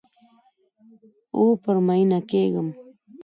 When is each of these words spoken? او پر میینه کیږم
او 1.35 1.43
پر 1.61 1.77
میینه 1.87 2.19
کیږم 2.29 2.67